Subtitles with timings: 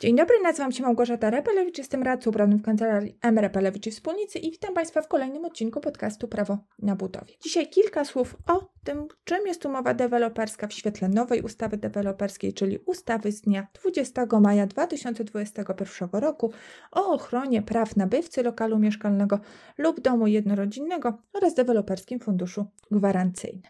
[0.00, 3.38] Dzień dobry, nazywam się Małgorzata Repelewicz, jestem radcą prawnym w kancelarii M.
[3.38, 7.34] Repelewicz i Wspólnicy i witam Państwa w kolejnym odcinku podcastu Prawo na budowie.
[7.40, 12.78] Dzisiaj kilka słów o tym, czym jest umowa deweloperska w świetle nowej ustawy deweloperskiej, czyli
[12.78, 16.52] ustawy z dnia 20 maja 2021 roku
[16.92, 19.40] o ochronie praw nabywcy lokalu mieszkalnego
[19.78, 23.62] lub domu jednorodzinnego oraz deweloperskim funduszu gwarancyjnym.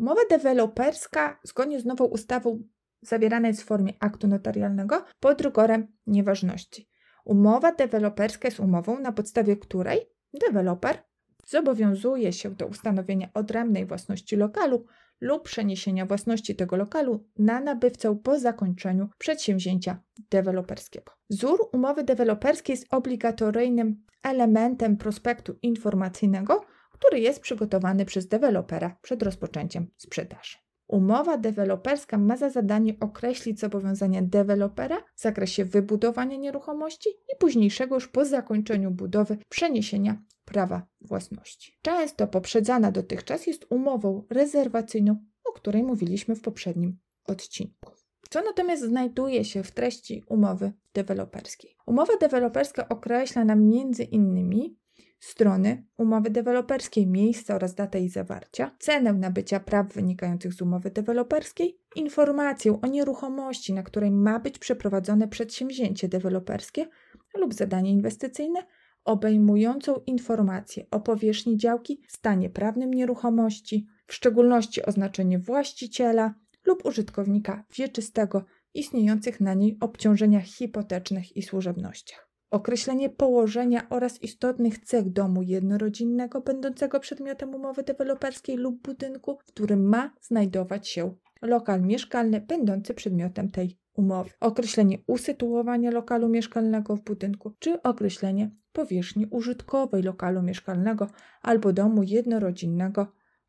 [0.00, 2.62] Umowa deweloperska, zgodnie z nową ustawą,
[3.02, 6.88] zawierana jest w formie aktu notarialnego pod rygorem nieważności.
[7.24, 10.00] Umowa deweloperska jest umową, na podstawie której
[10.40, 10.98] deweloper
[11.46, 14.86] zobowiązuje się do ustanowienia odrębnej własności lokalu
[15.20, 21.12] lub przeniesienia własności tego lokalu na nabywcę po zakończeniu przedsięwzięcia deweloperskiego.
[21.30, 26.64] Wzór umowy deweloperskiej jest obligatoryjnym elementem prospektu informacyjnego,
[27.00, 30.56] który jest przygotowany przez dewelopera przed rozpoczęciem sprzedaży.
[30.88, 38.08] Umowa deweloperska ma za zadanie określić zobowiązania dewelopera w zakresie wybudowania nieruchomości i późniejszego już
[38.08, 41.78] po zakończeniu budowy przeniesienia prawa własności.
[41.82, 47.92] Często poprzedzana dotychczas jest umową rezerwacyjną, o której mówiliśmy w poprzednim odcinku.
[48.30, 51.76] Co natomiast znajduje się w treści umowy deweloperskiej?
[51.86, 54.76] Umowa deweloperska określa nam między innymi
[55.20, 61.78] strony umowy deweloperskiej, miejsce oraz datę jej zawarcia, cenę nabycia praw wynikających z umowy deweloperskiej,
[61.96, 66.86] informację o nieruchomości, na której ma być przeprowadzone przedsięwzięcie deweloperskie
[67.34, 68.60] lub zadanie inwestycyjne,
[69.04, 76.34] obejmującą informację o powierzchni działki, stanie prawnym nieruchomości, w szczególności oznaczenie właściciela
[76.66, 85.10] lub użytkownika wieczystego, istniejących na niej obciążeniach hipotecznych i służebnościach określenie położenia oraz istotnych cech
[85.12, 92.40] domu jednorodzinnego będącego przedmiotem umowy deweloperskiej lub budynku, w którym ma znajdować się lokal mieszkalny
[92.40, 100.42] będący przedmiotem tej umowy, określenie usytuowania lokalu mieszkalnego w budynku czy określenie powierzchni użytkowej lokalu
[100.42, 101.06] mieszkalnego
[101.42, 103.06] albo domu jednorodzinnego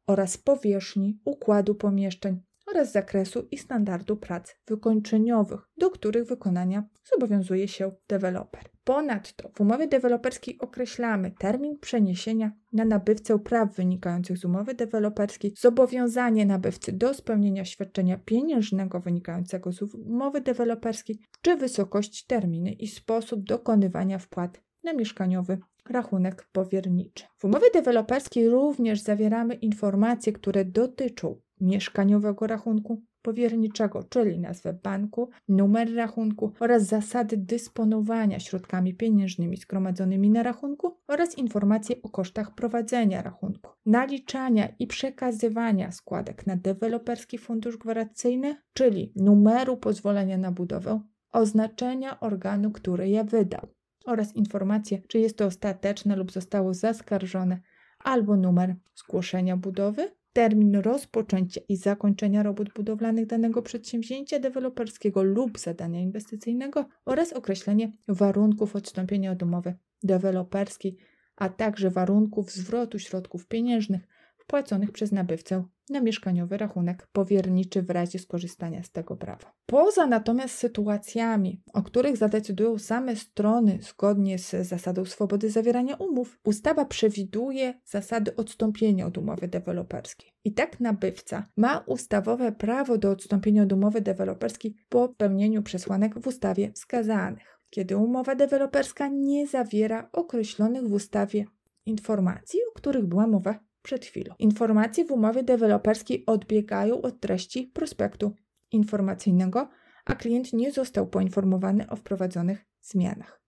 [0.07, 2.41] oraz powierzchni układu pomieszczeń
[2.71, 6.83] oraz zakresu i standardu prac wykończeniowych, do których wykonania
[7.13, 8.63] zobowiązuje się deweloper.
[8.83, 16.45] Ponadto w umowie deweloperskiej określamy termin przeniesienia na nabywcę praw wynikających z umowy deweloperskiej, zobowiązanie
[16.45, 24.19] nabywcy do spełnienia świadczenia pieniężnego wynikającego z umowy deweloperskiej, czy wysokość terminy i sposób dokonywania
[24.19, 25.57] wpłat na mieszkaniowy
[25.89, 27.25] rachunek powierniczy.
[27.37, 35.95] W umowie deweloperskiej również zawieramy informacje, które dotyczą mieszkaniowego rachunku powierniczego, czyli nazwę banku, numer
[35.95, 43.71] rachunku oraz zasady dysponowania środkami pieniężnymi zgromadzonymi na rachunku oraz informacje o kosztach prowadzenia rachunku,
[43.85, 51.01] naliczania i przekazywania składek na deweloperski fundusz gwarancyjny, czyli numeru pozwolenia na budowę,
[51.31, 53.67] oznaczenia organu, który je wydał
[54.05, 57.61] oraz informacje, czy jest to ostateczne lub zostało zaskarżone,
[57.99, 65.99] albo numer zgłoszenia budowy termin rozpoczęcia i zakończenia robót budowlanych danego przedsięwzięcia deweloperskiego lub zadania
[65.99, 70.97] inwestycyjnego oraz określenie warunków odstąpienia od umowy deweloperskiej,
[71.35, 78.19] a także warunków zwrotu środków pieniężnych wpłaconych przez nabywcę na mieszkaniowy rachunek powierniczy w razie
[78.19, 79.53] skorzystania z tego prawa.
[79.65, 86.85] Poza natomiast sytuacjami, o których zadecydują same strony zgodnie z zasadą swobody zawierania umów, ustawa
[86.85, 90.31] przewiduje zasady odstąpienia od umowy deweloperskiej.
[90.43, 96.27] I tak nabywca ma ustawowe prawo do odstąpienia od umowy deweloperskiej po pełnieniu przesłanek w
[96.27, 101.45] ustawie wskazanych kiedy umowa deweloperska nie zawiera określonych w ustawie
[101.85, 104.35] informacji, o których była mowa przed chwilą.
[104.39, 108.31] Informacje w umowie deweloperskiej odbiegają od treści prospektu
[108.71, 109.69] informacyjnego,
[110.05, 113.41] a klient nie został poinformowany o wprowadzonych zmianach.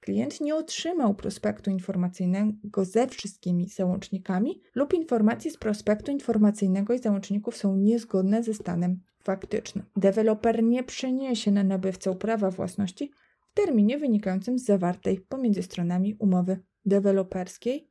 [0.00, 7.56] Klient nie otrzymał prospektu informacyjnego ze wszystkimi załącznikami lub informacje z prospektu informacyjnego i załączników
[7.56, 9.84] są niezgodne ze stanem faktycznym.
[9.96, 13.10] Deweloper nie przeniesie na nabywcę prawa własności
[13.50, 17.90] w terminie wynikającym z zawartej pomiędzy stronami umowy deweloperskiej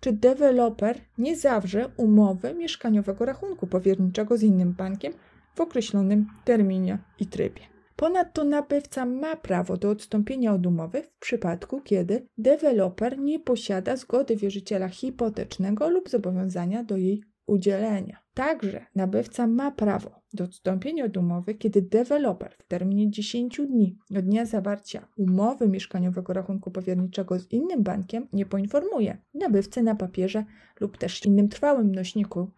[0.00, 5.12] czy deweloper nie zawrze umowy mieszkaniowego rachunku powierniczego z innym bankiem
[5.54, 7.62] w określonym terminie i trybie.
[7.96, 14.36] Ponadto nabywca ma prawo do odstąpienia od umowy w przypadku, kiedy deweloper nie posiada zgody
[14.36, 18.18] wierzyciela hipotecznego lub zobowiązania do jej udzielenia.
[18.34, 24.24] Także nabywca ma prawo do odstąpienia od umowy, kiedy deweloper w terminie 10 dni od
[24.24, 30.44] dnia zawarcia umowy mieszkaniowego rachunku powierniczego z innym bankiem nie poinformuje nabywcy na papierze
[30.80, 32.50] lub też innym trwałym nośniku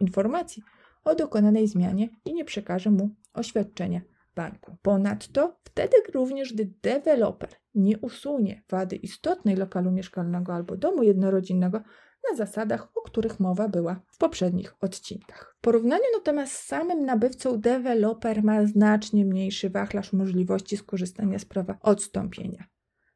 [0.00, 0.62] informacji
[1.04, 4.00] o dokonanej zmianie i nie przekaże mu oświadczenia
[4.36, 4.76] banku.
[4.82, 11.80] Ponadto wtedy również, gdy deweloper nie usunie wady istotnej lokalu mieszkalnego albo domu jednorodzinnego
[12.30, 15.56] na zasadach, o których mowa była w poprzednich odcinkach.
[15.58, 21.78] W porównaniu natomiast z samym nabywcą deweloper ma znacznie mniejszy wachlarz możliwości skorzystania z prawa
[21.82, 22.64] odstąpienia.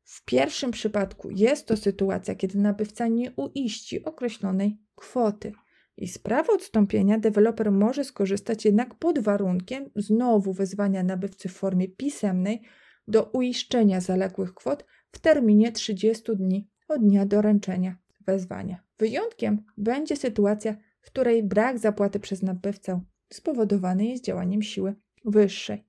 [0.05, 5.53] W pierwszym przypadku jest to sytuacja, kiedy nabywca nie uiści określonej kwoty.
[5.97, 11.89] I z prawa odstąpienia deweloper może skorzystać jednak pod warunkiem znowu wezwania nabywcy w formie
[11.89, 12.63] pisemnej
[13.09, 18.90] do uiszczenia zaległych kwot w terminie 30 dni od dnia doręczenia wezwania.
[19.01, 23.01] Wyjątkiem będzie sytuacja, w której brak zapłaty przez nabywcę
[23.33, 24.95] spowodowany jest działaniem siły
[25.25, 25.85] wyższej.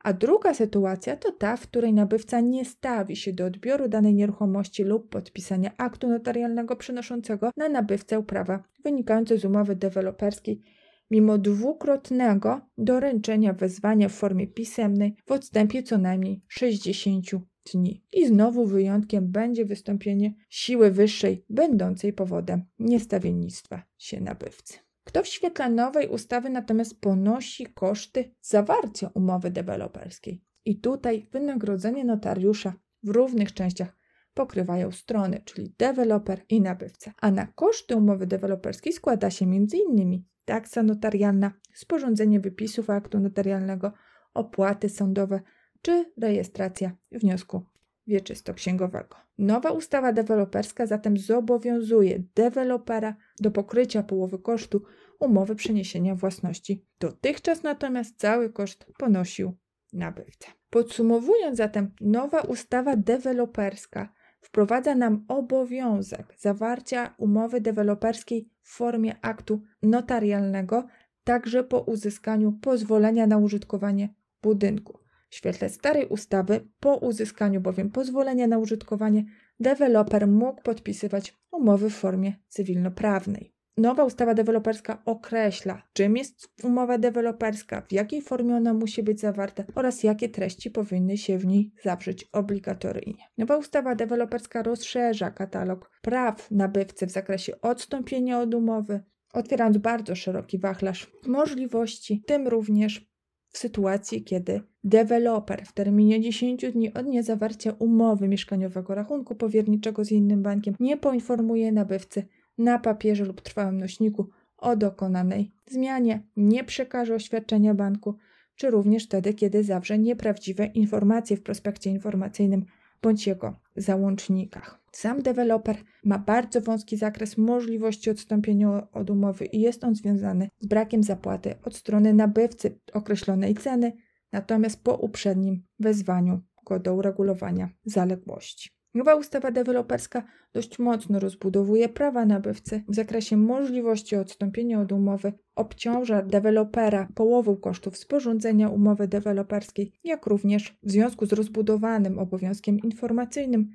[0.00, 4.84] A druga sytuacja to ta, w której nabywca nie stawi się do odbioru danej nieruchomości
[4.84, 10.62] lub podpisania aktu notarialnego przynoszącego na nabywcę prawa wynikające z umowy deweloperskiej,
[11.10, 17.26] mimo dwukrotnego doręczenia wezwania w formie pisemnej w odstępie co najmniej 60
[17.74, 18.04] dni.
[18.12, 24.78] I znowu wyjątkiem będzie wystąpienie siły wyższej, będącej powodem niestawiennictwa się nabywcy.
[25.04, 30.44] Kto w świetle nowej ustawy natomiast ponosi koszty zawarcia umowy deweloperskiej?
[30.64, 34.00] I tutaj wynagrodzenie notariusza w równych częściach
[34.34, 37.12] pokrywają strony, czyli deweloper i nabywca.
[37.20, 40.24] A na koszty umowy deweloperskiej składa się m.in.
[40.44, 43.92] taksa notarialna, sporządzenie wypisów aktu notarialnego,
[44.34, 45.40] opłaty sądowe
[45.82, 47.62] czy rejestracja wniosku
[48.06, 49.16] wieczysto-księgowego.
[49.38, 54.82] Nowa ustawa deweloperska zatem zobowiązuje dewelopera do pokrycia połowy kosztu
[55.20, 56.86] umowy przeniesienia własności.
[57.00, 59.56] Dotychczas natomiast cały koszt ponosił
[59.92, 60.48] nabywca.
[60.70, 70.86] Podsumowując zatem, nowa ustawa deweloperska wprowadza nam obowiązek zawarcia umowy deweloperskiej w formie aktu notarialnego,
[71.24, 74.98] także po uzyskaniu pozwolenia na użytkowanie budynku.
[75.30, 79.24] W świetle starej ustawy, po uzyskaniu bowiem pozwolenia na użytkowanie,
[79.60, 83.54] deweloper mógł podpisywać umowy w formie cywilnoprawnej.
[83.76, 89.64] Nowa ustawa deweloperska określa, czym jest umowa deweloperska, w jakiej formie ona musi być zawarta
[89.74, 93.24] oraz jakie treści powinny się w niej zawrzeć obligatoryjnie.
[93.38, 99.00] Nowa ustawa deweloperska rozszerza katalog praw nabywcy w zakresie odstąpienia od umowy,
[99.32, 103.09] otwierając bardzo szeroki wachlarz możliwości, tym również
[103.50, 110.12] w sytuacji, kiedy deweloper w terminie 10 dni od niezawarcia umowy mieszkaniowego rachunku powierniczego z
[110.12, 112.26] innym bankiem nie poinformuje nabywcy
[112.58, 118.16] na papierze lub trwałym nośniku o dokonanej zmianie, nie przekaże oświadczenia banku,
[118.56, 122.64] czy również wtedy, kiedy zawrze nieprawdziwe informacje w prospekcie informacyjnym
[123.02, 124.80] bądź jego załącznikach.
[124.92, 130.66] Sam deweloper ma bardzo wąski zakres możliwości odstąpienia od umowy i jest on związany z
[130.66, 133.92] brakiem zapłaty od strony nabywcy określonej ceny,
[134.32, 138.70] natomiast po uprzednim wezwaniu go do uregulowania zaległości.
[138.94, 140.22] Nowa ustawa deweloperska
[140.52, 147.96] dość mocno rozbudowuje prawa nabywcy w zakresie możliwości odstąpienia od umowy, obciąża dewelopera połową kosztów
[147.96, 153.70] sporządzenia umowy deweloperskiej, jak również w związku z rozbudowanym obowiązkiem informacyjnym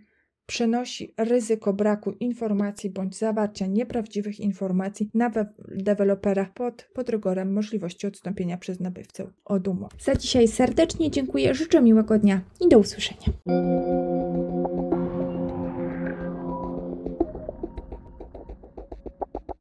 [0.46, 5.32] przenosi ryzyko braku informacji bądź zawarcia nieprawdziwych informacji na
[5.68, 9.96] dewelopera pod, pod rygorem możliwości odstąpienia przez nabywcę od umowy.
[10.00, 13.28] Za dzisiaj serdecznie dziękuję, życzę miłego dnia i do usłyszenia.